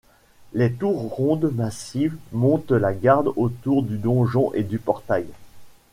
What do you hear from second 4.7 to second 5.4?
portail.